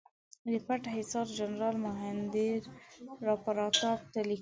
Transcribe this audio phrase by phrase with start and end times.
[0.51, 4.39] د پتک حصار جنرال مهیندراپراتاپ ته لیکلي.